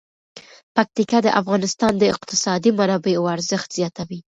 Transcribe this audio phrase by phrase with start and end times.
[0.75, 4.19] پکتیکا د افغانستان د اقتصادي منابعو ارزښت زیاتوي.